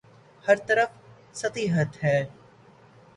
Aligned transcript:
ہر 0.45 0.55
طرف 0.67 0.89
سطحیت 1.33 2.03
ہے۔ 2.03 2.17